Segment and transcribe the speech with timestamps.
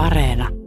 [0.00, 0.59] Areena.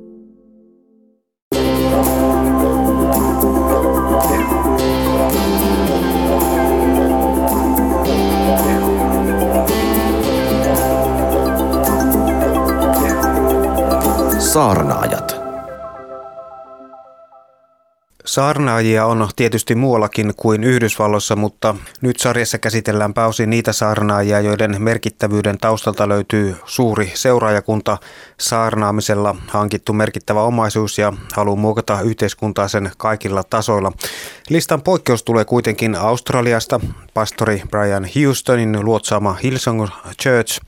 [18.34, 25.58] Saarnaajia on tietysti muuallakin kuin Yhdysvalloissa, mutta nyt sarjassa käsitellään pääosin niitä saarnaajia, joiden merkittävyyden
[25.58, 27.98] taustalta löytyy suuri seuraajakunta,
[28.40, 33.92] saarnaamisella hankittu merkittävä omaisuus ja halu muokata yhteiskuntaa sen kaikilla tasoilla.
[34.50, 36.80] Listan poikkeus tulee kuitenkin Australiasta.
[37.14, 39.88] Pastori Brian Houstonin luotsaama Hillsong
[40.22, 40.62] Church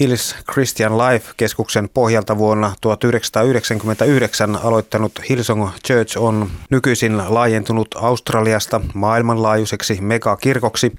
[0.00, 10.92] Hills Christian Life-keskuksen pohjalta vuonna 1999 aloittanut Hillsong Church on nykyisin laajentunut Australiasta maailmanlaajuiseksi megakirkoksi.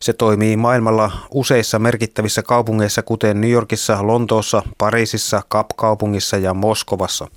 [0.00, 7.28] Se toimii maailmalla useissa merkittävissä kaupungeissa, kuten New Yorkissa, Lontoossa, Pariisissa, Kapkaupungissa ja Moskovassa.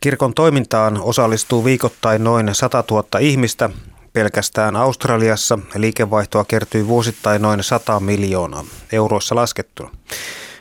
[0.00, 3.70] Kirkon toimintaan osallistuu viikoittain noin 100 000 ihmistä,
[4.12, 9.90] Pelkästään Australiassa liikevaihtoa kertyy vuosittain noin 100 miljoonaa euroissa laskettuna.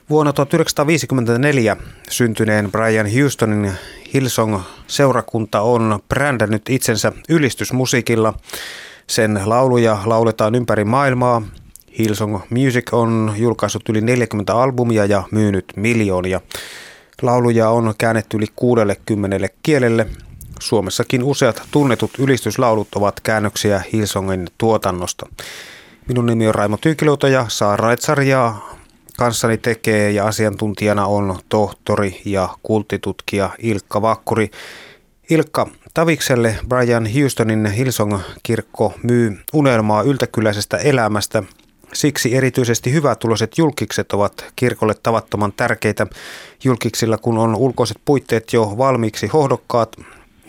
[0.09, 1.78] Vuonna 1954
[2.09, 3.72] syntyneen Brian Houstonin
[4.14, 8.33] Hillsong-seurakunta on brändännyt itsensä ylistysmusiikilla.
[9.08, 11.41] Sen lauluja lauletaan ympäri maailmaa.
[12.00, 16.41] Hillsong Music on julkaissut yli 40 albumia ja myynyt miljoonia.
[17.22, 20.08] Lauluja on käännetty yli 60 kielelle
[20.59, 25.25] Suomessakin useat tunnetut ylistyslaulut ovat käännöksiä Hillsongin tuotannosta.
[26.07, 28.75] Minun nimi on Raimo Tyykiluoto ja Saarnaitsarjaa
[29.17, 34.51] kanssani tekee ja asiantuntijana on tohtori ja kulttitutkija Ilkka Vakkuri.
[35.29, 41.44] Ilkka, Tavikselle Brian Houstonin Hillsong-kirkko myy unelmaa yltäkylläisestä elämästä.
[41.94, 46.07] Siksi erityisesti hyvätuloiset julkikset ovat kirkolle tavattoman tärkeitä.
[46.63, 49.95] Julkiksilla kun on ulkoiset puitteet jo valmiiksi hohdokkaat,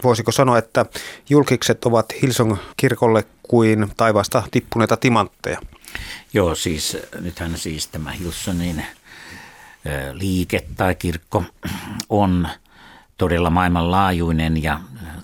[0.04, 0.86] voisiko sanoa, että
[1.28, 5.60] julkikset ovat Hilsong kirkolle kuin taivaasta tippuneita timantteja?
[6.32, 8.84] Joo, siis nythän siis tämä Hilsonin
[10.12, 11.44] liike tai kirkko
[12.08, 12.48] on
[13.18, 14.80] todella maailmanlaajuinen ja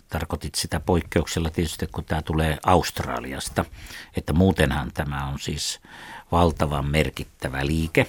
[0.09, 3.65] tarkoitit sitä poikkeuksella tietysti, kun tämä tulee Australiasta,
[4.17, 5.81] että muutenhan tämä on siis
[6.33, 8.07] valtavan merkittävä liike.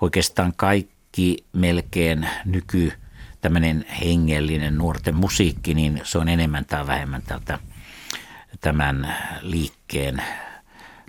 [0.00, 2.92] Oikeastaan kaikki melkein nyky
[3.44, 7.58] tämmöinen hengellinen nuorten musiikki, niin se on enemmän tai vähemmän tältä
[8.60, 10.22] tämän liikkeen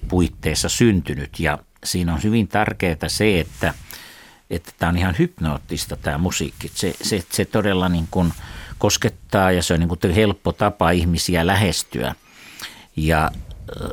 [0.07, 1.39] puitteissa syntynyt.
[1.39, 3.73] Ja siinä on hyvin tärkeää se, että,
[4.49, 6.71] että tämä on ihan hypnoottista tämä musiikki.
[6.73, 8.33] Se, se, se todella niin kuin
[8.77, 12.15] koskettaa ja se on niin kuin helppo tapa ihmisiä lähestyä.
[12.95, 13.31] Ja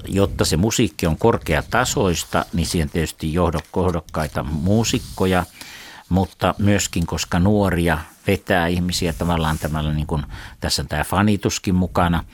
[0.09, 5.47] jotta se musiikki on korkeatasoista, niin siihen tietysti johdokkaita muusikkoja–
[6.12, 10.23] mutta myöskin koska nuoria vetää ihmisiä tavallaan tämällä niin kuin
[10.61, 12.25] tässä on tämä fanituskin mukana,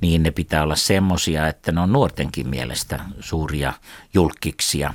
[0.00, 3.72] niin ne pitää olla semmoisia, että ne on nuortenkin mielestä suuria
[4.14, 4.94] julkiksia.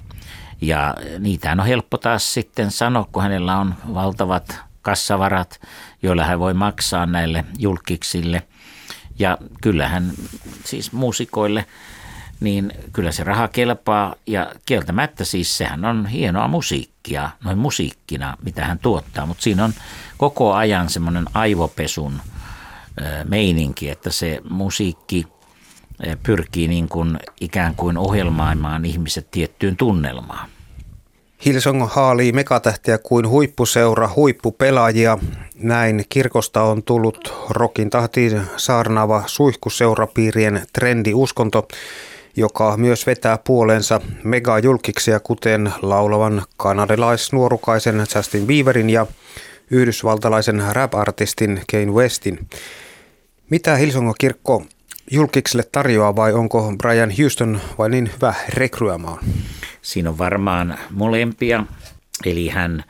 [0.62, 5.62] Ja niitä on helppo taas sitten sanoa, kun hänellä on valtavat kassavarat,
[6.04, 8.44] joilla hän voi maksaa näille julkiksille.
[9.20, 10.12] Ja kyllähän
[10.66, 11.66] siis muusikoille–
[12.40, 16.97] niin kyllä se raha kelpaa ja kieltämättä siis sehän on hienoa musiikkia,
[17.44, 19.74] noin musiikkina, mitä hän tuottaa, mutta siinä on
[20.18, 22.22] koko ajan semmoinen aivopesun
[23.24, 25.28] meininki, että se musiikki
[26.24, 30.50] pyrkii niin kuin ikään kuin ohjelmaimaan ihmiset tiettyyn tunnelmaan.
[31.46, 35.18] Hillsong haalii megatähtiä kuin huippuseura, huippupelaajia.
[35.56, 41.68] Näin kirkosta on tullut rokin tahtiin saarnaava suihkuseurapiirien trendiuskonto
[42.38, 49.08] joka myös vetää puolensa megajulkiksia, kuten laulavan kanadalaisnuorukaisen Justin Bieberin ja
[49.72, 52.48] yhdysvaltalaisen rap-artistin Kane Westin.
[53.50, 54.66] Mitä Hilsongo kirkko
[55.12, 59.26] julkikselle tarjoaa vai onko Brian Houston vai niin hyvä rekryamaan?
[59.82, 61.66] Siinä on varmaan molempia,
[62.26, 62.84] eli hän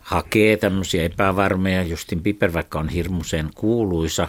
[0.00, 4.28] hakee tämmöisiä epävarmeja, Justin Bieber vaikka on hirmuisen kuuluisa,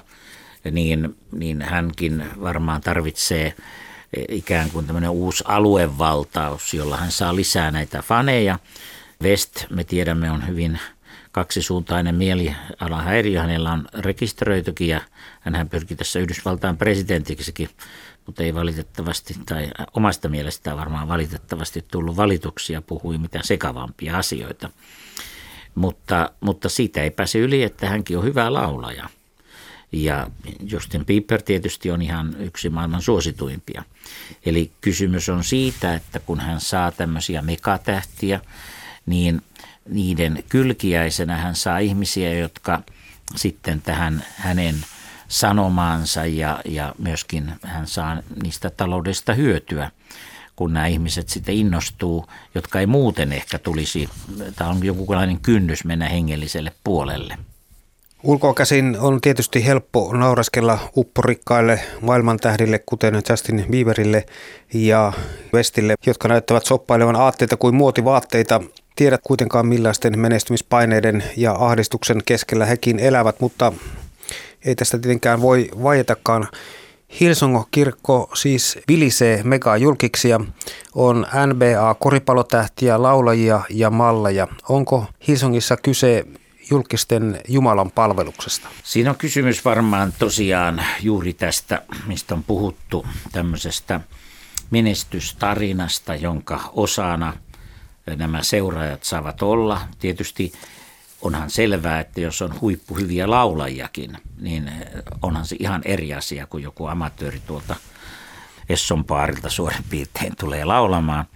[0.72, 3.54] niin, niin hänkin varmaan tarvitsee
[4.30, 8.60] ikään kuin tämmöinen uusi aluevaltaus, jolla hän saa lisää näitä faneja.
[9.24, 10.80] West, me tiedämme, on hyvin
[11.32, 13.42] kaksisuuntainen mielialahäiriö.
[13.42, 15.02] Hänellä on rekisteröitykin ja
[15.42, 17.70] hän pyrki tässä Yhdysvaltain presidentiksikin,
[18.26, 24.70] mutta ei valitettavasti, tai omasta mielestään varmaan valitettavasti tullut valituksia, puhui mitä sekavampia asioita.
[25.76, 29.10] Mutta, mutta siitä ei pääse yli, että hänkin on hyvä laulaja–
[29.94, 30.28] ja
[30.64, 33.84] Justin Bieber tietysti on ihan yksi maailman suosituimpia.
[34.46, 38.40] Eli kysymys on siitä, että kun hän saa tämmöisiä megatähtiä,
[39.06, 39.42] niin
[39.90, 42.82] niiden kylkiäisenä hän saa ihmisiä, jotka
[43.36, 44.76] sitten tähän hänen
[45.28, 49.92] sanomaansa ja, ja myöskin hän saa niistä taloudesta hyötyä,
[50.56, 52.26] kun nämä ihmiset sitten innostuu,
[52.56, 54.10] jotka ei muuten ehkä tulisi,
[54.56, 57.38] tämä on jonkunlainen kynnys mennä hengelliselle puolelle.
[58.24, 64.26] Ulkoa käsin on tietysti helppo nauraskella upporikkaille maailmantähdille, kuten Justin Bieberille
[64.74, 65.14] ja
[65.54, 68.62] Westille, jotka näyttävät soppailevan aatteita kuin muotivaatteita.
[68.96, 73.74] Tiedät kuitenkaan millaisten menestymispaineiden ja ahdistuksen keskellä hekin elävät, mutta
[74.66, 76.48] ei tästä tietenkään voi vaietakaan.
[77.20, 80.42] Hilsongo-kirkko siis vilisee mega-julkiksia,
[80.96, 84.48] on NBA-koripalotähtiä, laulajia ja malleja.
[84.70, 86.26] Onko Hilsongissa kyse
[86.70, 88.68] julkisten Jumalan palveluksesta?
[88.84, 94.00] Siinä on kysymys varmaan tosiaan juuri tästä, mistä on puhuttu, tämmöisestä
[94.72, 97.34] menestystarinasta, jonka osana
[98.16, 99.82] nämä seuraajat saavat olla.
[100.00, 100.54] Tietysti
[101.22, 104.72] onhan selvää, että jos on huippuhyviä laulajiakin, niin
[105.22, 107.76] onhan se ihan eri asia kuin joku amatööri tuolta
[108.70, 111.26] Esson paarilta suurin piirtein tulee laulamaan–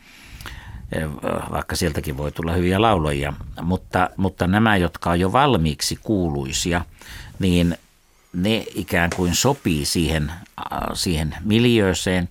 [1.52, 6.86] vaikka sieltäkin voi tulla hyviä laulajia, mutta, mutta nämä, jotka on jo valmiiksi kuuluisia,
[7.40, 7.78] niin
[8.34, 10.32] ne ikään kuin sopii siihen,
[10.94, 12.30] siihen miljööseen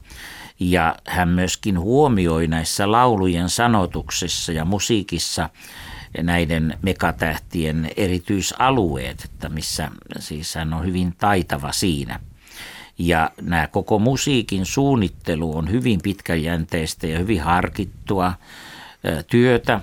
[0.60, 5.48] ja hän myöskin huomioi näissä laulujen sanotuksissa ja musiikissa
[6.22, 12.20] näiden megatähtien erityisalueet, että missä siis hän on hyvin taitava siinä.
[12.98, 18.32] Ja nämä koko musiikin suunnittelu on hyvin pitkäjänteistä ja hyvin harkittua
[19.26, 19.80] työtä.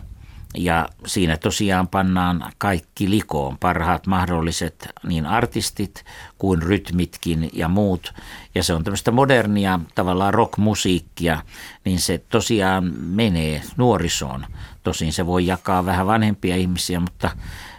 [0.57, 6.05] Ja siinä tosiaan pannaan kaikki likoon, parhaat mahdolliset niin artistit
[6.37, 8.13] kuin rytmitkin ja muut.
[8.55, 11.41] Ja se on tämmöistä modernia tavallaan rockmusiikkia,
[11.85, 14.45] niin se tosiaan menee nuorisoon.
[14.83, 17.29] Tosin se voi jakaa vähän vanhempia ihmisiä, mutta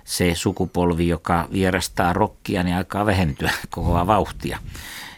[0.05, 4.59] se sukupolvi, joka vierastaa rockia, niin aikaa vähentyä kokoa vauhtia.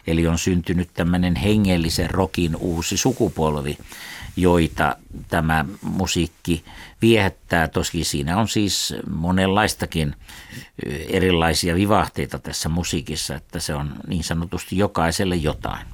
[0.07, 3.77] Eli on syntynyt tämmöinen hengellisen rokin uusi sukupolvi,
[4.35, 4.95] joita
[5.27, 6.63] tämä musiikki
[7.01, 7.67] viehättää.
[7.67, 10.15] Toski siinä on siis monenlaistakin
[11.07, 15.87] erilaisia vivahteita tässä musiikissa, että se on niin sanotusti jokaiselle jotain.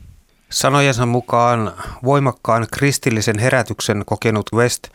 [0.50, 1.74] Sanojensa mukaan
[2.04, 4.88] voimakkaan kristillisen herätyksen kokenut West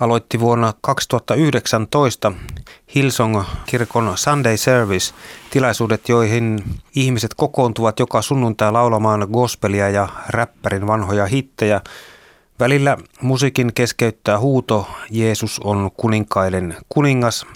[0.00, 2.32] aloitti vuonna 2019
[2.94, 5.14] Hillsong-kirkon Sunday Service,
[5.50, 6.64] tilaisuudet, joihin
[6.96, 11.80] ihmiset kokoontuvat joka sunnuntai laulamaan gospelia ja räppärin vanhoja hittejä.
[12.60, 17.46] Välillä musiikin keskeyttää huuto Jeesus on kuninkaiden kuningas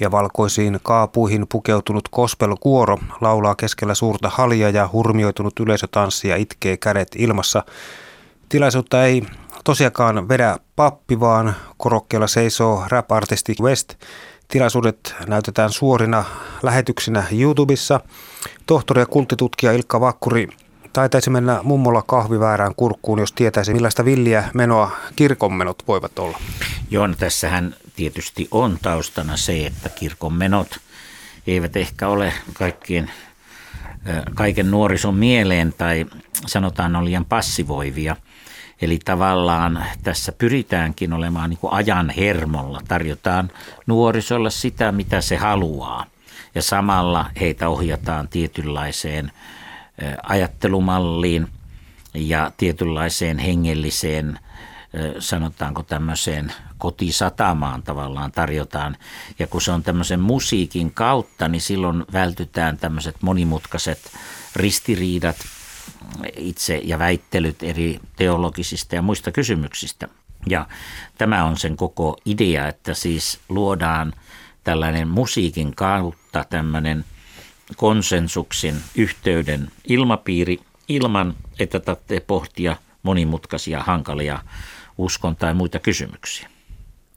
[0.00, 7.64] ja valkoisiin kaapuihin pukeutunut kospelkuoro laulaa keskellä suurta halia ja hurmioitunut yleisötanssia itkee kädet ilmassa.
[8.48, 9.22] Tilaisuutta ei
[9.66, 13.94] tosiaankaan vedä pappi, vaan korokkeella seisoo rap-artisti West.
[14.48, 16.24] Tilaisuudet näytetään suorina
[16.62, 18.00] lähetyksinä YouTubessa.
[18.66, 20.48] Tohtori ja kulttitutkija Ilkka Vakkuri
[20.92, 26.38] taitaisi mennä mummolla kahvi väärään kurkkuun, jos tietäisi millaista villiä menoa kirkonmenot voivat olla.
[26.90, 30.78] Joo, no tässähän tietysti on taustana se, että kirkonmenot
[31.46, 33.10] eivät ehkä ole kaikkien,
[34.34, 36.06] kaiken nuorison mieleen tai
[36.46, 38.16] sanotaan on liian passivoivia–
[38.82, 43.50] Eli tavallaan tässä pyritäänkin olemaan niin kuin ajan hermolla, tarjotaan
[43.86, 46.06] nuorisolle sitä, mitä se haluaa.
[46.54, 49.32] Ja samalla heitä ohjataan tietynlaiseen
[50.22, 51.48] ajattelumalliin
[52.14, 54.38] ja tietynlaiseen hengelliseen,
[55.18, 58.96] sanotaanko tämmöiseen kotisatamaan tavallaan tarjotaan.
[59.38, 64.00] Ja kun se on tämmöisen musiikin kautta, niin silloin vältytään tämmöiset monimutkaiset
[64.56, 65.36] ristiriidat–
[66.36, 70.08] itse ja väittelyt eri teologisista ja muista kysymyksistä.
[70.46, 70.66] Ja
[71.18, 74.12] tämä on sen koko idea, että siis luodaan
[74.64, 77.04] tällainen musiikin kautta tämmöinen
[77.76, 84.38] konsensuksen yhteyden ilmapiiri ilman, että tarvitsee pohtia monimutkaisia, hankalia
[84.98, 86.50] uskon tai muita kysymyksiä.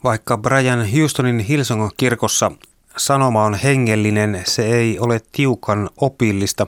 [0.04, 2.52] Vaikka Brian Houstonin Hillsong kirkossa
[2.98, 6.68] sanoma on hengellinen, se ei ole tiukan opillista.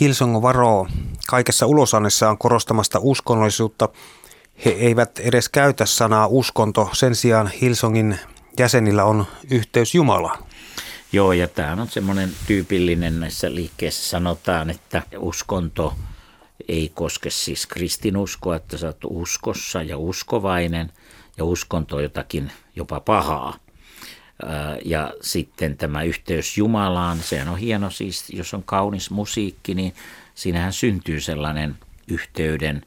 [0.00, 0.88] Hilsong varoo
[1.28, 3.88] kaikessa ulosannessaan korostamasta uskonnollisuutta.
[4.64, 8.18] He eivät edes käytä sanaa uskonto, sen sijaan Hilsongin
[8.58, 10.44] jäsenillä on yhteys Jumalaan.
[11.12, 15.94] Joo, ja tämä on semmoinen tyypillinen näissä liikkeissä sanotaan, että uskonto
[16.68, 20.92] ei koske siis kristinuskoa, että sä oot uskossa ja uskovainen,
[21.36, 23.54] ja uskonto on jotakin jopa pahaa.
[24.84, 29.94] Ja sitten tämä yhteys Jumalaan, sehän on hieno siis, jos on kaunis musiikki, niin
[30.34, 31.76] siinähän syntyy sellainen
[32.08, 32.82] yhteyden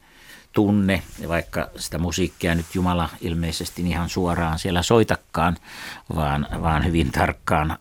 [0.52, 5.56] tunne, vaikka sitä musiikkia nyt Jumala ilmeisesti ihan suoraan siellä soitakaan,
[6.16, 7.78] vaan, vaan hyvin tarkkaan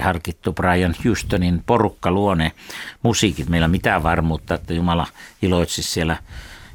[0.00, 2.52] harkittu Brian Houstonin porukka luone
[3.02, 3.48] musiikit.
[3.48, 5.06] Meillä on mitään varmuutta, että Jumala
[5.42, 6.16] iloitsisi siellä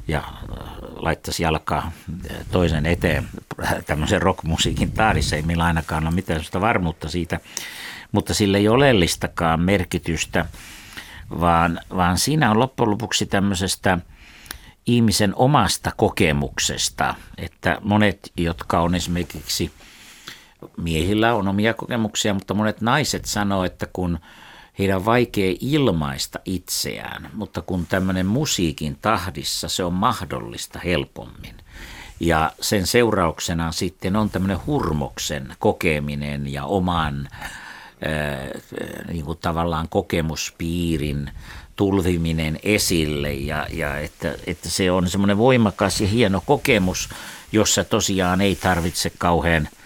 [0.08, 0.34] ja äh,
[0.96, 1.92] laittaisi jalkaa
[2.50, 3.28] toisen eteen
[3.86, 5.36] tämmöisen rockmusiikin taarissa.
[5.36, 7.40] Ei meillä ainakaan ole mitään sellaista varmuutta siitä,
[8.12, 10.46] mutta sillä ei ole oleellistakaan merkitystä,
[11.40, 13.98] vaan, vaan siinä on loppujen lopuksi tämmöisestä
[14.86, 19.70] ihmisen omasta kokemuksesta, että monet, jotka on esimerkiksi
[20.76, 24.18] miehillä on omia kokemuksia, mutta monet naiset sanoo, että kun
[24.78, 31.54] heidän on vaikea ilmaista itseään, mutta kun tämmöinen musiikin tahdissa se on mahdollista helpommin.
[32.20, 41.30] Ja sen seurauksena sitten on tämmöinen hurmoksen kokeminen ja oman äh, niin kuin tavallaan kokemuspiirin
[41.76, 47.08] tulviminen esille ja, ja että, että se on semmoinen voimakas ja hieno kokemus,
[47.52, 49.68] jossa tosiaan ei tarvitse kauhean–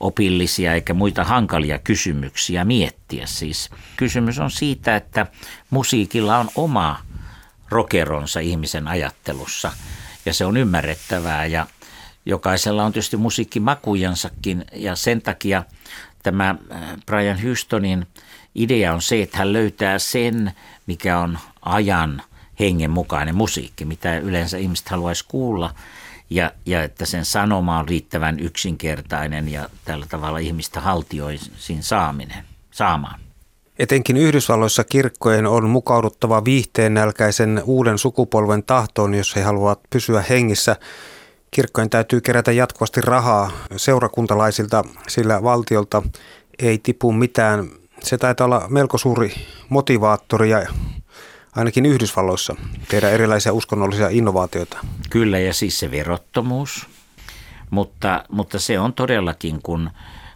[0.00, 3.26] opillisia eikä muita hankalia kysymyksiä miettiä.
[3.26, 5.26] Siis kysymys on siitä, että
[5.70, 6.98] musiikilla on oma
[7.68, 9.72] rokeronsa ihmisen ajattelussa
[10.26, 11.66] ja se on ymmärrettävää ja
[12.26, 15.64] jokaisella on tietysti musiikkimakujansakin ja sen takia
[16.22, 18.06] tämä äh, Brian Houstonin
[18.54, 20.52] idea on se, että hän löytää sen,
[20.86, 22.22] mikä on ajan
[22.60, 25.74] hengen mukainen musiikki, mitä yleensä ihmiset haluaisi kuulla–
[26.30, 33.20] ja, ja että sen sanoma on riittävän yksinkertainen ja tällä tavalla ihmistä haltioisin saaminen, saamaan.
[33.78, 40.76] Etenkin Yhdysvalloissa kirkkojen on mukauduttava viihteen nälkäisen uuden sukupolven tahtoon, jos he haluavat pysyä hengissä.
[41.50, 46.02] Kirkkojen täytyy kerätä jatkuvasti rahaa seurakuntalaisilta, sillä valtiolta
[46.58, 47.68] ei tipu mitään.
[48.00, 49.34] Se taitaa olla melko suuri
[49.68, 50.66] motivaattori ja
[51.56, 52.56] ainakin Yhdysvalloissa
[52.88, 54.78] tehdä erilaisia uskonnollisia innovaatioita.
[55.10, 56.86] Kyllä, ja siis se verottomuus.
[57.70, 59.90] Mutta, mutta se on todellakin, kun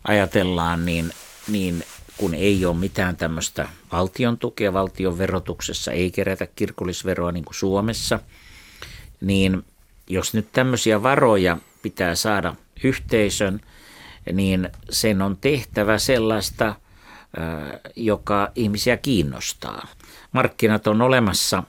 [0.09, 1.11] ajatellaan, niin,
[1.49, 1.85] niin
[2.17, 8.21] kun ei ole mitään tämmöistä valtion tukea, valtion verotuksessa ei kerätä kirkollisveroa niin kuin Suomessa,
[9.21, 9.65] niin
[10.07, 13.61] jos nyt tämmöisiä varoja pitää saada yhteisön,
[14.33, 16.75] niin sen on tehtävä sellaista,
[17.97, 19.87] joka ihmisiä kiinnostaa
[20.33, 21.63] markkinat on olemassa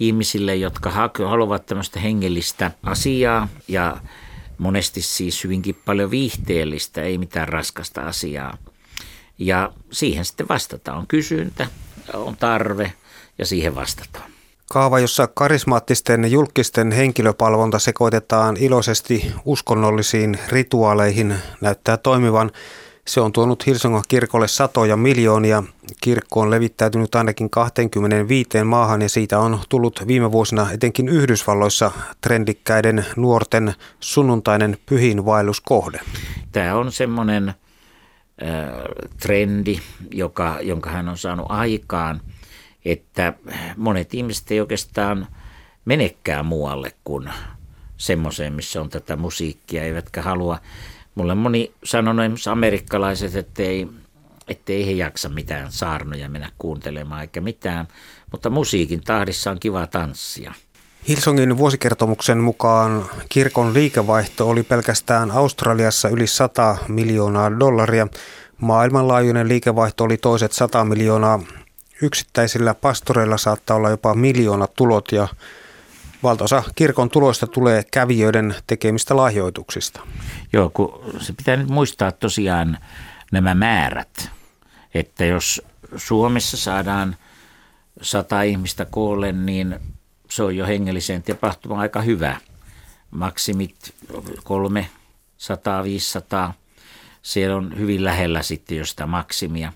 [0.00, 3.96] ihmisille, jotka haluavat tämmöistä hengellistä asiaa ja
[4.58, 8.58] monesti siis hyvinkin paljon viihteellistä, ei mitään raskasta asiaa.
[9.38, 10.98] Ja siihen sitten vastataan.
[10.98, 11.66] On kysyntä,
[12.14, 12.92] on tarve
[13.38, 14.32] ja siihen vastataan.
[14.72, 22.50] Kaava, jossa karismaattisten julkisten henkilöpalvonta sekoitetaan iloisesti uskonnollisiin rituaaleihin, näyttää toimivan
[23.06, 25.62] se on tuonut Hilsongon kirkolle satoja miljoonia.
[26.00, 31.90] Kirkko on levittäytynyt ainakin 25 maahan ja siitä on tullut viime vuosina etenkin Yhdysvalloissa
[32.20, 36.00] trendikkäiden nuorten sunnuntainen pyhiinvaelluskohde.
[36.52, 37.54] Tämä on semmoinen äh,
[39.20, 39.78] trendi,
[40.10, 42.20] joka, jonka hän on saanut aikaan,
[42.84, 43.32] että
[43.76, 45.26] monet ihmiset ei oikeastaan
[45.84, 47.30] menekään muualle kuin
[47.96, 50.58] semmoiseen, missä on tätä musiikkia, eivätkä halua
[51.14, 53.88] Mulle moni esimerkiksi amerikkalaiset, että ei,
[54.48, 57.88] että ei he jaksa mitään saarnoja mennä kuuntelemaan eikä mitään,
[58.32, 60.54] mutta musiikin tahdissa on kiva tanssia.
[61.08, 68.08] Hilsongin vuosikertomuksen mukaan kirkon liikevaihto oli pelkästään Australiassa yli 100 miljoonaa dollaria.
[68.60, 71.40] Maailmanlaajuinen liikevaihto oli toiset 100 miljoonaa.
[72.02, 75.28] Yksittäisillä pastoreilla saattaa olla jopa miljoona tulot ja
[76.22, 80.00] valtaosa kirkon tuloista tulee kävijöiden tekemistä lahjoituksista.
[80.52, 82.78] Joo, kun se pitää nyt muistaa tosiaan
[83.32, 84.30] nämä määrät,
[84.94, 85.62] että jos
[85.96, 87.16] Suomessa saadaan
[88.02, 89.80] sata ihmistä koolle, niin
[90.30, 92.36] se on jo hengelliseen tapahtumaan aika hyvä.
[93.10, 93.94] Maksimit
[94.44, 94.90] kolme,
[95.36, 96.54] sata, 500,
[97.22, 99.72] siellä on hyvin lähellä sitten jo sitä maksimia.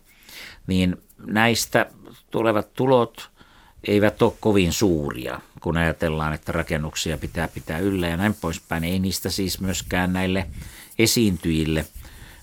[0.66, 1.86] Niin näistä
[2.30, 3.30] tulevat tulot–
[3.84, 8.84] eivät ole kovin suuria, kun ajatellaan, että rakennuksia pitää pitää yllä ja näin poispäin.
[8.84, 10.46] Ei niistä siis myöskään näille
[10.98, 11.86] esiintyjille,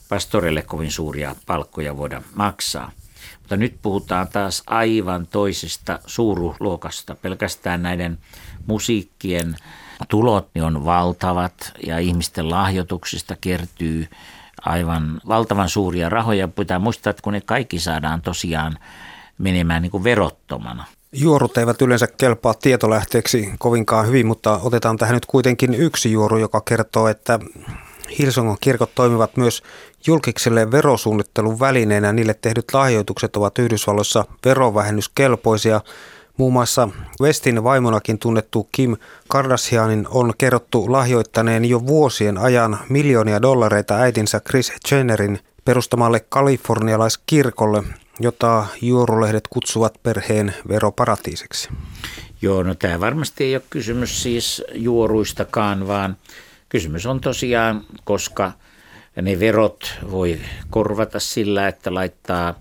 [0.10, 2.92] pastoreille kovin suuria palkkoja voida maksaa.
[3.40, 7.16] Mutta nyt puhutaan taas aivan toisesta suuruusluokasta.
[7.16, 8.18] Pelkästään näiden
[8.66, 9.56] musiikkien
[10.10, 14.08] tulot on valtavat ja ihmisten lahjoituksista kertyy
[14.62, 16.48] aivan valtavan suuria rahoja.
[16.48, 18.78] Pitää muistaa, että kun ne kaikki saadaan tosiaan
[19.38, 20.86] menemään niin kuin verottomana.
[21.15, 26.62] Juorut eivät yleensä kelpaa tietolähteeksi kovinkaan hyvin, mutta otetaan tähän nyt kuitenkin yksi juoru, joka
[26.62, 27.39] kertoo, että
[28.20, 29.63] Hilsongon kirkot toimivat myös
[30.08, 32.13] julkikselle verosuunnittelun välineenä.
[32.13, 35.82] Niille tehdyt lahjoitukset ovat Yhdysvalloissa verovähennyskelpoisia.
[36.38, 36.89] Muun muassa
[37.22, 44.74] Westin vaimonakin tunnettu Kim Kardashianin on kerrottu lahjoittaneen jo vuosien ajan miljoonia dollareita äitinsä Chris
[44.91, 47.84] Jennerin perustamalle kalifornialaiskirkolle,
[48.20, 51.70] jota juorulehdet kutsuvat perheen veroparatiisiksi.
[52.41, 56.17] Joo, no tämä varmasti ei ole kysymys siis juoruistakaan, vaan
[56.70, 58.51] kysymys on tosiaan, koska
[59.22, 60.39] ne verot voi
[60.70, 62.55] korvata sillä, että laittaa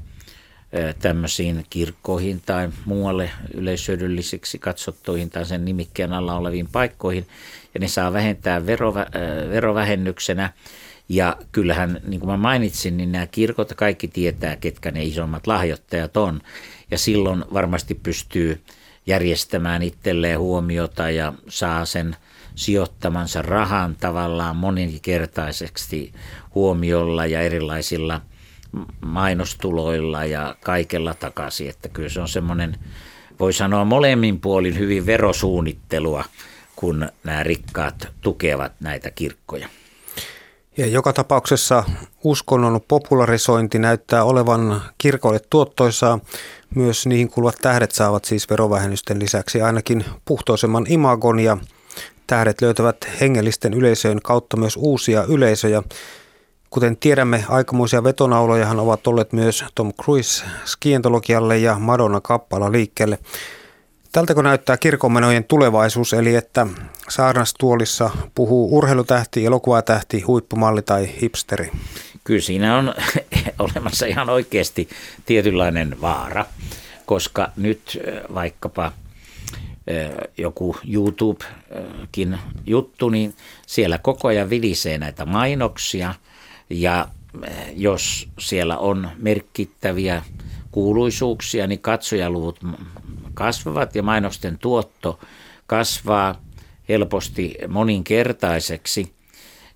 [0.98, 7.26] tämmöisiin kirkkoihin tai muualle yleishyödyllisiksi katsottuihin tai sen nimikkeen alla oleviin paikkoihin,
[7.74, 9.06] ja ne saa vähentää verovä,
[9.50, 10.52] verovähennyksenä.
[11.12, 16.16] Ja kyllähän, niin kuin mä mainitsin, niin nämä kirkot kaikki tietää, ketkä ne isommat lahjoittajat
[16.16, 16.40] on.
[16.90, 18.62] Ja silloin varmasti pystyy
[19.06, 22.16] järjestämään itselleen huomiota ja saa sen
[22.54, 26.12] sijoittamansa rahan tavallaan moninkertaiseksi
[26.54, 28.20] huomiolla ja erilaisilla
[29.00, 31.70] mainostuloilla ja kaikella takaisin.
[31.70, 32.76] Että kyllä se on semmoinen,
[33.40, 36.24] voi sanoa molemmin puolin hyvin verosuunnittelua,
[36.76, 39.68] kun nämä rikkaat tukevat näitä kirkkoja.
[40.76, 41.84] Ja joka tapauksessa
[42.24, 46.18] uskonnon popularisointi näyttää olevan kirkolle tuottoisaa.
[46.74, 51.58] Myös niihin kuuluvat tähdet saavat siis verovähennysten lisäksi ainakin puhtoisemman imagon ja
[52.26, 55.82] tähdet löytävät hengellisten yleisöjen kautta myös uusia yleisöjä.
[56.70, 63.18] Kuten tiedämme, aikamoisia vetonaulojahan ovat olleet myös Tom Cruise skientologialle ja Madonna kappala liikkeelle.
[64.12, 66.66] Tältäkö näyttää kirkonmenojen tulevaisuus, eli että
[67.08, 71.70] saarnastuolissa puhuu urheilutähti, elokuvatähti, huippumalli tai hipsteri?
[72.24, 72.94] Kyllä siinä on
[73.74, 74.88] olemassa ihan oikeasti
[75.26, 76.46] tietynlainen vaara,
[77.06, 78.02] koska nyt
[78.34, 78.92] vaikkapa
[80.38, 83.34] joku YouTubekin juttu, niin
[83.66, 86.14] siellä koko ajan vilisee näitä mainoksia
[86.70, 87.08] ja
[87.74, 90.22] jos siellä on merkittäviä
[90.70, 92.58] kuuluisuuksia, niin katsojaluvut
[93.34, 95.20] kasvavat ja mainosten tuotto
[95.66, 96.42] kasvaa
[96.88, 99.12] helposti moninkertaiseksi.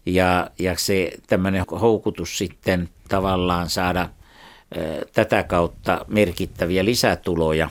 [0.07, 4.09] Ja, ja se tämmöinen houkutus sitten tavallaan saada
[5.13, 7.71] tätä kautta merkittäviä lisätuloja.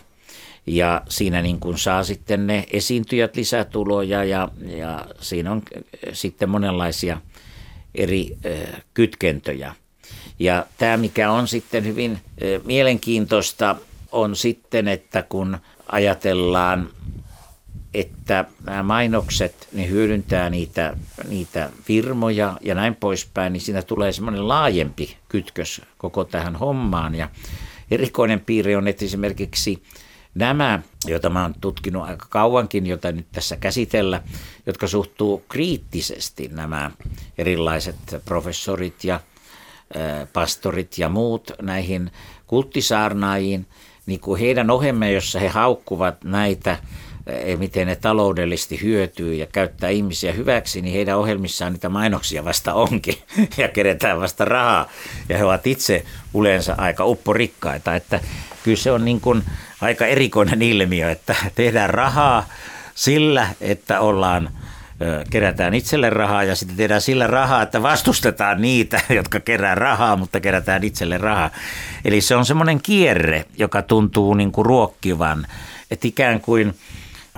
[0.68, 5.62] Ja siinä niin kuin saa sitten ne esiintyjät lisätuloja ja, ja siinä on
[6.14, 7.22] sitten monenlaisia
[7.96, 8.38] eri
[8.94, 9.76] kytkentöjä.
[10.40, 12.20] Ja tämä, mikä on sitten hyvin
[12.64, 13.76] mielenkiintoista,
[14.12, 15.58] on sitten, että kun
[15.92, 16.90] ajatellaan,
[17.94, 24.48] että nämä mainokset, ne hyödyntää niitä, niitä firmoja ja näin poispäin, niin siinä tulee semmoinen
[24.48, 27.16] laajempi kytkös koko tähän hommaan.
[27.16, 27.30] Ja
[27.92, 29.84] erikoinen piirre on, että esimerkiksi
[30.36, 34.22] nämä, joita mä oon tutkinut aika kauankin, joita nyt tässä käsitellä,
[34.66, 36.92] jotka suhtuu kriittisesti nämä
[37.38, 37.96] erilaiset
[38.26, 39.20] professorit ja
[40.34, 42.12] pastorit ja muut näihin
[42.48, 43.68] kulttisaarnaajiin,
[44.06, 46.78] niin kuin heidän ohemme, jossa he haukkuvat näitä,
[47.28, 52.74] eh, miten ne taloudellisesti hyötyy ja käyttää ihmisiä hyväksi, niin heidän ohjelmissaan niitä mainoksia vasta
[52.74, 53.18] onkin
[53.58, 54.90] ja keretään vasta rahaa.
[55.30, 56.04] Ja he ovat itse
[56.36, 58.20] yleensä aika upporikkaita, että
[58.64, 59.44] kyllä se on niin kuin
[59.82, 62.50] aika erikoinen ilmiö, että tehdään rahaa
[62.96, 64.50] sillä, että ollaan–
[65.30, 70.40] kerätään itselle rahaa ja sitten tehdään sillä rahaa, että vastustetaan niitä, jotka kerää rahaa, mutta
[70.40, 71.50] kerätään itselle rahaa.
[72.06, 75.48] Eli se on semmoinen kierre, joka tuntuu niin kuin ruokkivan,
[75.92, 76.76] että ikään kuin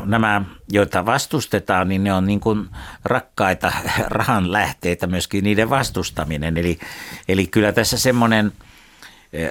[0.06, 2.70] nämä, joita vastustetaan, niin ne on niin kuin
[3.06, 3.72] rakkaita
[4.08, 6.58] rahan lähteitä myöskin niiden vastustaminen.
[6.58, 6.80] Eli,
[7.28, 8.52] eli kyllä tässä semmoinen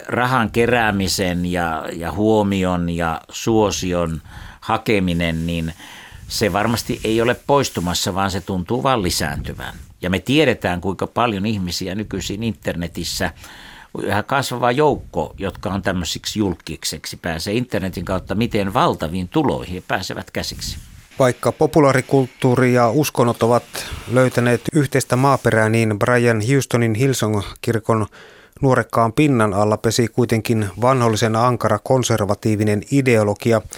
[0.08, 4.22] rahan keräämisen ja, ja huomion ja suosion
[4.60, 5.72] hakeminen, niin–
[6.28, 9.74] se varmasti ei ole poistumassa, vaan se tuntuu vaan lisääntyvän.
[10.02, 13.30] Ja me tiedetään, kuinka paljon ihmisiä nykyisin internetissä
[14.02, 20.30] yhä kasvava joukko, jotka on tämmöisiksi julkikseksi, pääsee internetin kautta miten valtaviin tuloihin he pääsevät
[20.30, 20.78] käsiksi.
[21.18, 23.64] Vaikka populaarikulttuuri ja uskonnot ovat
[24.12, 28.06] löytäneet yhteistä maaperää, niin Brian Houstonin Hillsong-kirkon
[28.62, 33.60] nuorekkaan pinnan alla pesi kuitenkin vanhollisen ankara konservatiivinen ideologia–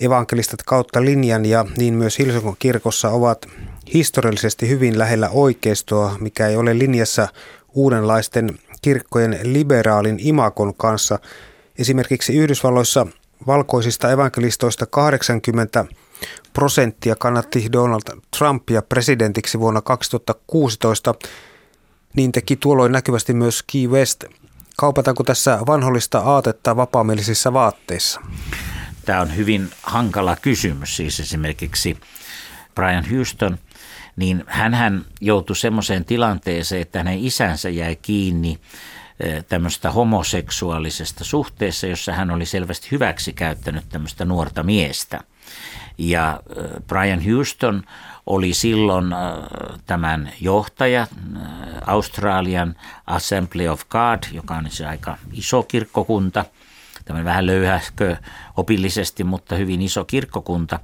[0.00, 3.46] evankelistat kautta linjan ja niin myös Hilsokon kirkossa ovat
[3.94, 7.28] historiallisesti hyvin lähellä oikeistoa, mikä ei ole linjassa
[7.74, 11.18] uudenlaisten kirkkojen liberaalin imakon kanssa.
[11.78, 13.06] Esimerkiksi Yhdysvalloissa
[13.46, 15.84] valkoisista evankelistoista 80
[16.52, 21.14] prosenttia kannatti Donald Trumpia presidentiksi vuonna 2016.
[22.16, 24.24] Niin teki tuolloin näkyvästi myös Key West.
[24.76, 28.20] Kaupataanko tässä vanhollista aatetta vapaamielisissa vaatteissa?
[29.04, 30.96] Tämä on hyvin hankala kysymys.
[30.96, 31.96] Siis esimerkiksi
[32.74, 33.58] Brian Houston,
[34.16, 38.60] niin hän joutui semmoiseen tilanteeseen, että hänen isänsä jäi kiinni
[39.48, 45.20] tämmöistä homoseksuaalisesta suhteessa, jossa hän oli selvästi hyväksi käyttänyt tämmöistä nuorta miestä.
[45.98, 46.40] Ja
[46.86, 47.82] Brian Houston
[48.26, 49.06] oli silloin
[49.86, 51.06] tämän johtaja,
[51.86, 52.74] Australian
[53.06, 56.44] Assembly of God, joka on se aika iso kirkkokunta,
[57.04, 58.16] tämmöinen vähän löyhäkö
[58.56, 60.80] opillisesti, mutta hyvin iso kirkkokunta.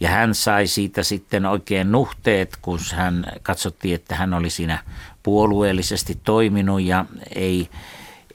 [0.00, 4.78] Ja hän sai siitä sitten oikein nuhteet, kun hän katsottiin, että hän oli siinä
[5.22, 7.68] puolueellisesti toiminut ja ei,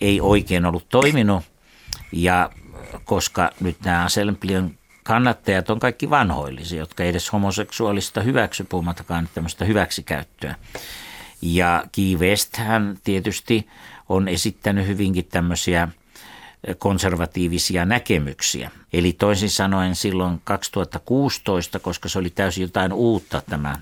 [0.02, 1.44] ei oikein ollut toiminut.
[2.12, 2.50] Ja
[3.06, 9.66] koska nyt nämä Assemblyn kannattajat on kaikki vanhoillisia, jotka ei edes homoseksuaalista hyväksy, puhumattakaan tämmöistä
[9.66, 10.56] hyväksikäyttöä.
[11.42, 13.68] Ja Key West hän tietysti
[14.10, 15.88] on esittänyt hyvinkin tämmöisiä
[16.78, 18.72] konservatiivisia näkemyksiä.
[18.94, 23.76] Eli toisin sanoen silloin 2016, koska se oli täysin jotain uutta tämä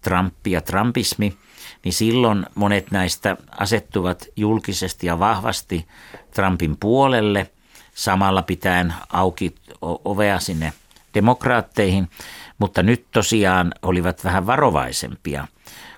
[0.00, 1.36] Trump ja Trumpismi,
[1.84, 5.86] niin silloin monet näistä asettuvat julkisesti ja vahvasti
[6.34, 7.50] Trumpin puolelle,
[7.94, 10.72] samalla pitäen auki ovea sinne
[11.14, 12.10] demokraatteihin,
[12.58, 15.46] mutta nyt tosiaan olivat vähän varovaisempia,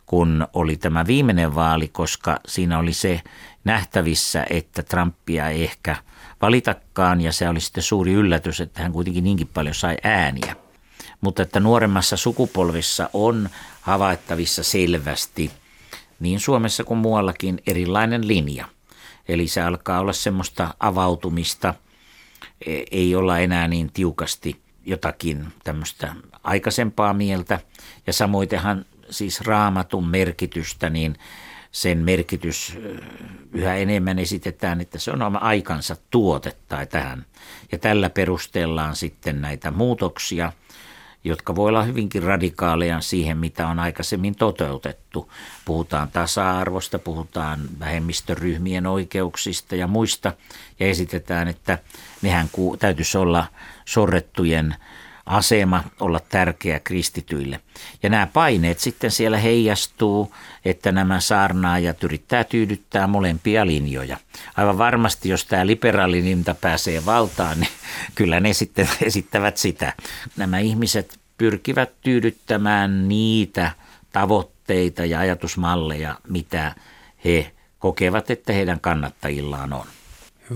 [0.06, 3.20] kun oli tämä viimeinen vaali, koska siinä oli se
[3.64, 5.96] nähtävissä, että Trumpia ei ehkä
[6.42, 10.56] valitakaan ja se oli sitten suuri yllätys, että hän kuitenkin niinkin paljon sai ääniä.
[11.20, 13.48] Mutta että nuoremmassa sukupolvissa on
[13.80, 15.50] havaittavissa selvästi
[16.20, 18.68] niin Suomessa kuin muuallakin erilainen linja.
[19.28, 21.74] Eli se alkaa olla semmoista avautumista,
[22.66, 27.60] e, ei olla enää niin tiukasti jotakin tämmöistä aikaisempaa mieltä.
[28.06, 31.18] Ja samoitenhan siis raamatun merkitystä, niin
[31.72, 32.78] sen merkitys
[33.52, 37.26] yhä enemmän esitetään, että se on oma aikansa tuote tai tähän.
[37.72, 40.52] Ja tällä perustellaan sitten näitä muutoksia,
[41.24, 45.32] jotka voi olla hyvinkin radikaaleja siihen, mitä on aikaisemmin toteutettu.
[45.64, 50.32] Puhutaan tasa-arvosta, puhutaan vähemmistöryhmien oikeuksista ja muista,
[50.80, 51.78] ja esitetään, että
[52.22, 53.46] nehän täytyisi olla
[53.84, 54.74] sorrettujen
[55.26, 57.60] asema olla tärkeä kristityille.
[58.02, 64.16] Ja nämä paineet sitten siellä heijastuu, että nämä saarnaajat yrittää tyydyttää molempia linjoja.
[64.56, 67.70] Aivan varmasti, jos tämä liberaalininta pääsee valtaan, niin
[68.14, 69.92] kyllä ne sitten esittävät sitä.
[70.36, 73.70] Nämä ihmiset pyrkivät tyydyttämään niitä
[74.12, 76.74] tavoitteita ja ajatusmalleja, mitä
[77.24, 79.86] he kokevat, että heidän kannattajillaan on.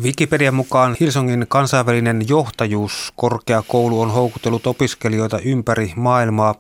[0.03, 6.55] Wikipedian mukaan Hilsongin kansainvälinen johtajuuskorkeakoulu on houkutellut opiskelijoita ympäri maailmaa.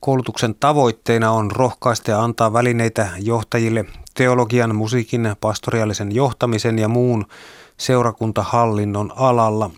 [0.00, 7.26] Koulutuksen tavoitteena on rohkaista ja antaa välineitä johtajille teologian, musiikin, pastoriaalisen johtamisen ja muun
[7.76, 9.70] seurakuntahallinnon alalla.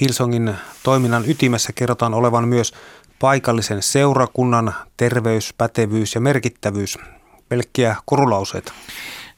[0.00, 2.72] Hilsongin toiminnan ytimessä kerrotaan olevan myös
[3.18, 6.98] paikallisen seurakunnan terveys, pätevyys ja merkittävyys.
[7.48, 8.72] Pelkkiä korulauseita.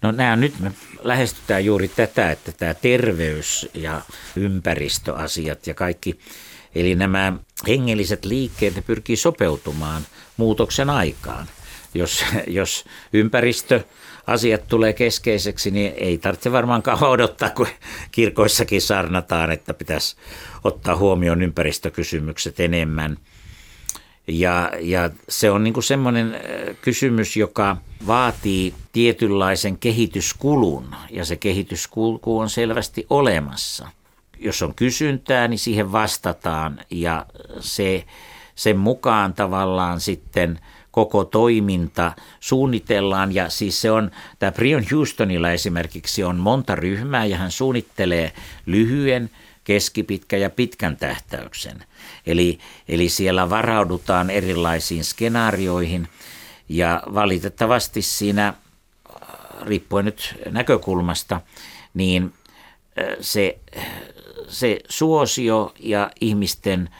[0.02, 4.00] No nämä nyt me lähestytään juuri tätä, että tämä terveys ja
[4.36, 6.18] ympäristöasiat ja kaikki,
[6.74, 7.32] eli nämä
[7.68, 10.02] hengelliset liikkeet pyrkii sopeutumaan
[10.36, 11.46] muutoksen aikaan.
[11.94, 13.80] Jos, jos ympäristö
[14.26, 17.66] asiat tulee keskeiseksi, niin ei tarvitse varmaan kauan odottaa, kun
[18.10, 20.16] kirkoissakin sarnataan, että pitäisi
[20.64, 23.16] ottaa huomioon ympäristökysymykset enemmän–
[24.28, 26.40] ja, ja se on niin semmoinen äh,
[26.82, 30.94] kysymys, joka vaatii tietynlaisen kehityskulun.
[31.10, 33.88] Ja se kehityskulku on selvästi olemassa.
[34.38, 36.80] Jos on kysyntää, niin siihen vastataan.
[36.90, 37.26] Ja
[37.60, 38.04] se,
[38.54, 40.58] sen mukaan tavallaan sitten
[40.90, 43.34] koko toiminta suunnitellaan.
[43.34, 48.32] Ja siis se on, tämä Brian Houstonilla esimerkiksi on monta ryhmää ja hän suunnittelee
[48.66, 49.30] lyhyen,
[49.70, 51.84] keskipitkä ja pitkän tähtäyksen.
[52.26, 56.08] Eli, eli siellä varaudutaan erilaisiin skenaarioihin
[56.68, 58.56] ja valitettavasti siinä, äh,
[59.62, 61.40] riippuen nyt näkökulmasta,
[61.94, 62.32] niin
[62.98, 63.58] äh, se,
[64.48, 66.90] se suosio ja ihmisten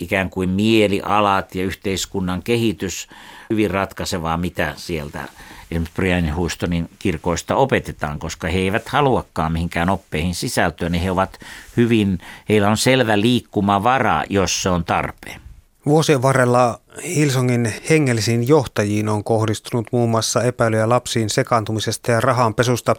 [0.00, 3.08] ikään kuin mielialat ja yhteiskunnan kehitys
[3.50, 5.28] hyvin ratkaisevaa, mitä sieltä
[5.70, 11.38] esimerkiksi Brian Houstonin kirkoista opetetaan, koska he eivät haluakaan mihinkään oppeihin sisältöä, niin he ovat
[11.76, 15.40] hyvin, heillä on selvä liikkumavara, jos se on tarpeen.
[15.86, 22.96] Vuosien varrella Hilsongin hengellisiin johtajiin on kohdistunut muun muassa epäilyjä lapsiin sekaantumisesta ja rahanpesusta.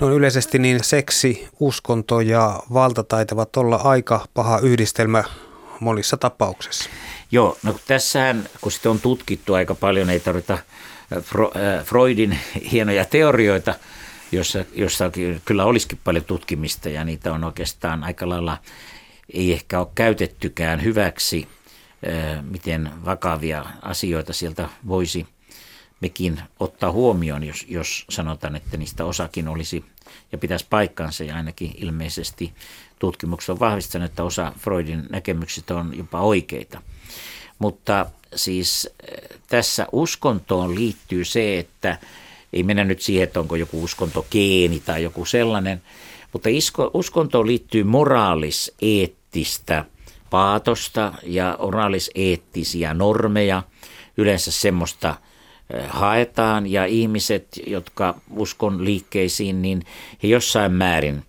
[0.00, 5.24] No yleisesti niin seksi, uskonto ja valta taitavat olla aika paha yhdistelmä
[5.80, 6.90] monissa tapauksissa.
[7.30, 10.58] Joo, no tässähän, kun sitä on tutkittu aika paljon, ei tarvita
[11.84, 12.38] Freudin
[12.72, 13.74] hienoja teorioita,
[14.32, 15.10] jossa, jossa
[15.44, 18.58] kyllä olisikin paljon tutkimista ja niitä on oikeastaan aika lailla
[19.32, 21.48] ei ehkä ole käytettykään hyväksi,
[22.08, 25.26] äh, miten vakavia asioita sieltä voisi
[26.00, 29.84] mekin ottaa huomioon, jos, jos sanotaan, että niistä osakin olisi
[30.32, 32.52] ja pitäisi paikkansa ja ainakin ilmeisesti
[32.98, 36.82] tutkimukset on vahvistanut, että osa Freudin näkemyksistä on jopa oikeita.
[37.58, 38.90] Mutta siis
[39.48, 41.98] tässä uskontoon liittyy se, että
[42.52, 45.82] ei mennä nyt siihen, että onko joku uskontogeeni tai joku sellainen,
[46.32, 46.48] mutta
[46.94, 49.84] uskontoon liittyy moraalis-eettistä
[50.30, 53.62] paatosta ja moraalis-eettisiä normeja,
[54.16, 55.14] yleensä semmoista
[55.74, 59.82] eh, haetaan ja ihmiset, jotka uskon liikkeisiin, niin
[60.22, 61.22] he jossain määrin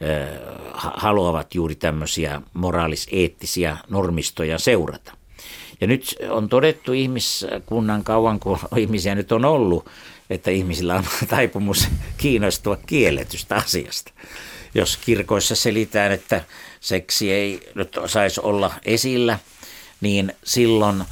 [0.00, 0.28] eh,
[0.74, 5.23] haluavat juuri tämmöisiä moraalis-eettisiä normistoja seurata.
[5.84, 9.86] Ja nyt on todettu ihmiskunnan kauan, kun ihmisiä nyt on ollut,
[10.30, 14.12] että ihmisillä on taipumus kiinnostua kielletystä asiasta.
[14.74, 16.44] Jos kirkoissa selitään, että
[16.80, 19.38] seksi ei nyt saisi olla esillä,
[20.00, 21.04] niin silloin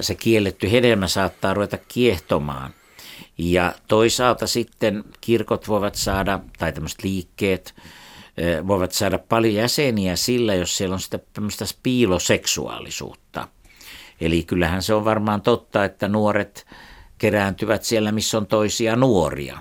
[0.00, 2.74] se kielletty hedelmä saattaa ruveta kiehtomaan.
[3.38, 7.74] Ja toisaalta sitten kirkot voivat saada, tai tämmöiset liikkeet,
[8.66, 13.48] voivat saada paljon jäseniä sillä, jos siellä on sitä tämmöistä piiloseksuaalisuutta.
[14.20, 16.66] Eli kyllähän se on varmaan totta, että nuoret
[17.18, 19.58] kerääntyvät siellä, missä on toisia nuoria.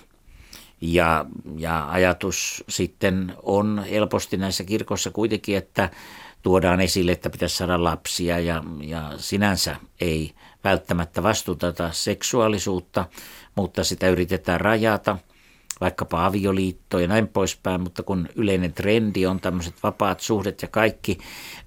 [0.81, 1.25] Ja,
[1.57, 5.89] ja ajatus sitten on helposti näissä kirkossa kuitenkin, että
[6.41, 10.31] tuodaan esille, että pitäisi saada lapsia ja, ja sinänsä ei
[10.63, 13.05] välttämättä vastuteta seksuaalisuutta,
[13.55, 15.17] mutta sitä yritetään rajata,
[15.81, 21.17] vaikkapa avioliitto ja näin poispäin, mutta kun yleinen trendi on tämmöiset vapaat suhdet ja kaikki,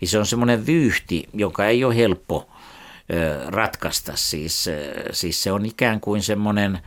[0.01, 2.49] niin se on semmoinen vyyhti, joka ei ole helppo
[3.47, 4.13] ratkaista.
[4.15, 4.71] Siis,
[5.13, 6.79] siis se on ikään kuin semmoinen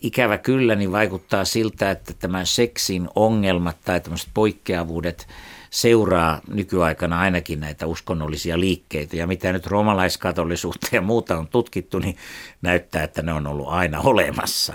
[0.00, 5.28] ikävä kyllä, niin vaikuttaa siltä, että tämä seksin ongelmat tai tämmöiset poikkeavuudet
[5.70, 9.16] seuraa nykyaikana ainakin näitä uskonnollisia liikkeitä.
[9.16, 12.16] Ja mitä nyt romalaiskatollisuutta ja muuta on tutkittu, niin
[12.62, 14.74] näyttää, että ne on ollut aina olemassa.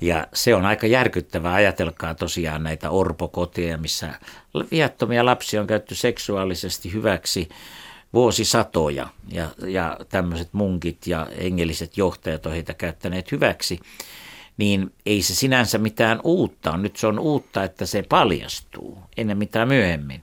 [0.00, 1.54] Ja se on aika järkyttävää.
[1.54, 4.14] Ajatelkaa tosiaan näitä orpokoteja, missä
[4.70, 7.48] viattomia lapsia on käytetty seksuaalisesti hyväksi
[8.16, 13.80] vuosisatoja ja, ja tämmöiset munkit ja engelliset johtajat on heitä käyttäneet hyväksi,
[14.56, 16.82] niin ei se sinänsä mitään uutta on.
[16.82, 20.22] Nyt se on uutta, että se paljastuu ennen mitään myöhemmin.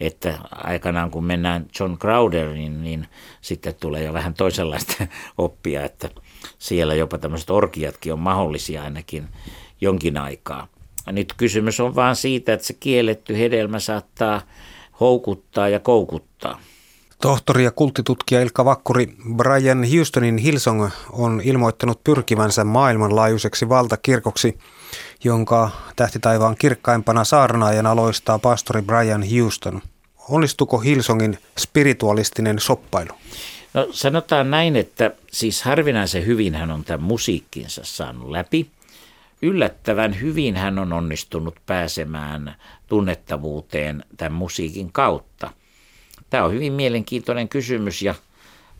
[0.00, 3.06] Että aikanaan kun mennään John Crowderin, niin
[3.40, 5.06] sitten tulee jo vähän toisenlaista
[5.38, 6.10] oppia, että
[6.58, 9.28] siellä jopa tämmöiset orkiatkin on mahdollisia ainakin
[9.80, 10.68] jonkin aikaa.
[11.06, 14.42] Nyt kysymys on vaan siitä, että se kielletty hedelmä saattaa
[15.00, 16.60] houkuttaa ja koukuttaa.
[17.22, 24.58] Tohtori ja kulttitutkija Ilkka Vakkuri, Brian Houstonin Hillsong on ilmoittanut pyrkivänsä maailmanlaajuiseksi valtakirkoksi,
[25.24, 29.82] jonka tähtitaivaan kirkkaimpana saarnaajana aloistaa pastori Brian Houston.
[30.28, 33.12] Onnistuko Hillsongin spiritualistinen soppailu?
[33.74, 38.70] No sanotaan näin, että siis harvinaisen hyvin hän on tämän musiikkinsa saanut läpi.
[39.42, 42.54] Yllättävän hyvin hän on onnistunut pääsemään
[42.86, 45.50] tunnettavuuteen tämän musiikin kautta.
[46.30, 48.14] Tämä on hyvin mielenkiintoinen kysymys ja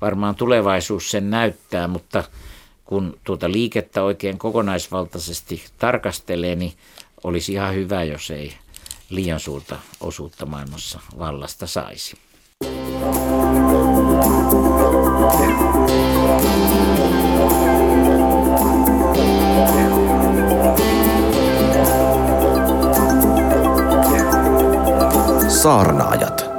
[0.00, 2.24] varmaan tulevaisuus sen näyttää, mutta
[2.84, 6.72] kun tuota liikettä oikein kokonaisvaltaisesti tarkastelee, niin
[7.24, 8.54] olisi ihan hyvä, jos ei
[9.10, 12.16] liian suurta osuutta maailmassa vallasta saisi.
[25.62, 26.57] Saarnaajat.